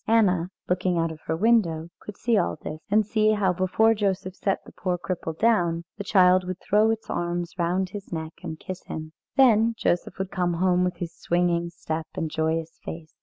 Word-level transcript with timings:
Anna, 0.07 0.49
looking 0.67 0.97
out 0.97 1.11
of 1.11 1.19
her 1.27 1.37
window, 1.37 1.89
could 1.99 2.17
see 2.17 2.35
all 2.35 2.55
this; 2.59 2.81
and 2.89 3.05
see 3.05 3.33
how 3.33 3.53
before 3.53 3.93
Joseph 3.93 4.35
set 4.35 4.65
the 4.65 4.71
poor 4.71 4.97
cripple 4.97 5.37
down, 5.37 5.83
the 5.99 6.03
child 6.03 6.43
would 6.47 6.59
throw 6.59 6.89
its 6.89 7.07
arms 7.07 7.53
round 7.59 7.89
his 7.91 8.11
neck 8.11 8.33
and 8.41 8.59
kiss 8.59 8.81
him. 8.85 9.13
Then 9.35 9.75
Joseph 9.77 10.17
would 10.17 10.31
come 10.31 10.53
home 10.55 10.83
with 10.83 10.95
his 10.95 11.15
swinging 11.15 11.69
step 11.69 12.07
and 12.15 12.31
joyous 12.31 12.79
face. 12.83 13.13